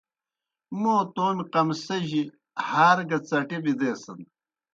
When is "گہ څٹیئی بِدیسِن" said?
3.09-4.19